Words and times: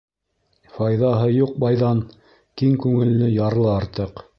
Файҙаһы 0.77 1.27
юҡ 1.35 1.53
байҙан 1.65 2.03
киң 2.63 2.77
күңелле 2.87 3.33
ярлы 3.39 3.75
артыҡ. 3.81 4.25